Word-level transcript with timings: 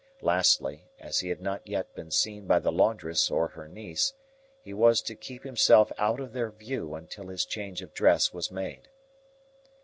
Lastly, 0.23 0.89
as 0.99 1.19
he 1.19 1.29
had 1.29 1.41
not 1.41 1.67
yet 1.67 1.93
been 1.93 2.09
seen 2.09 2.47
by 2.47 2.57
the 2.57 2.71
laundress 2.71 3.29
or 3.29 3.49
her 3.49 3.67
niece, 3.67 4.15
he 4.63 4.73
was 4.73 4.99
to 5.03 5.13
keep 5.13 5.43
himself 5.43 5.91
out 5.99 6.19
of 6.19 6.33
their 6.33 6.49
view 6.49 6.95
until 6.95 7.27
his 7.27 7.45
change 7.45 7.83
of 7.83 7.93
dress 7.93 8.33
was 8.33 8.49
made. 8.49 8.89